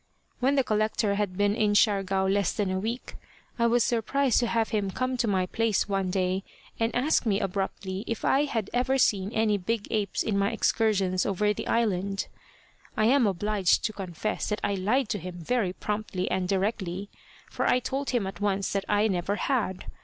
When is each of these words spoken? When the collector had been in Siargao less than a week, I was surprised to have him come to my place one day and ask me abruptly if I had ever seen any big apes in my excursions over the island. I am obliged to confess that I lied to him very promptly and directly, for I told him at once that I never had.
When 0.39 0.55
the 0.55 0.63
collector 0.63 1.13
had 1.13 1.37
been 1.37 1.53
in 1.53 1.75
Siargao 1.75 2.25
less 2.25 2.53
than 2.53 2.71
a 2.71 2.79
week, 2.79 3.17
I 3.59 3.67
was 3.67 3.83
surprised 3.83 4.39
to 4.39 4.47
have 4.47 4.69
him 4.69 4.89
come 4.89 5.15
to 5.17 5.27
my 5.27 5.45
place 5.45 5.87
one 5.87 6.09
day 6.09 6.43
and 6.79 6.95
ask 6.95 7.23
me 7.23 7.39
abruptly 7.39 8.03
if 8.07 8.25
I 8.25 8.45
had 8.45 8.71
ever 8.73 8.97
seen 8.97 9.31
any 9.31 9.59
big 9.59 9.87
apes 9.91 10.23
in 10.23 10.39
my 10.39 10.51
excursions 10.51 11.23
over 11.23 11.53
the 11.53 11.67
island. 11.67 12.25
I 12.97 13.05
am 13.05 13.27
obliged 13.27 13.83
to 13.85 13.93
confess 13.93 14.49
that 14.49 14.61
I 14.63 14.73
lied 14.73 15.07
to 15.09 15.19
him 15.19 15.37
very 15.37 15.71
promptly 15.71 16.31
and 16.31 16.47
directly, 16.49 17.11
for 17.51 17.67
I 17.67 17.77
told 17.77 18.09
him 18.09 18.25
at 18.25 18.41
once 18.41 18.73
that 18.73 18.85
I 18.89 19.07
never 19.07 19.35
had. 19.35 19.85